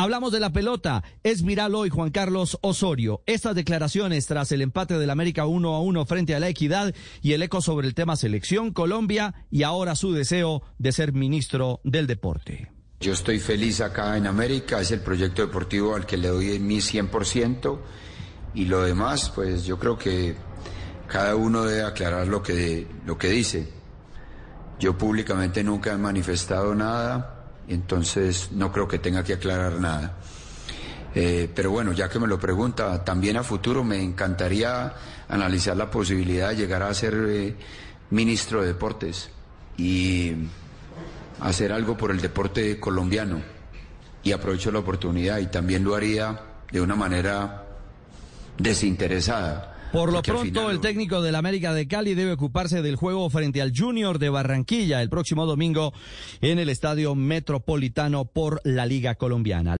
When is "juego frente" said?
52.96-53.62